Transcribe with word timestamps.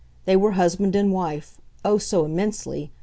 They 0.25 0.35
were 0.35 0.53
husband 0.53 0.95
and 0.95 1.13
wife 1.13 1.61
oh, 1.85 1.99
so 1.99 2.25
immensely! 2.25 2.91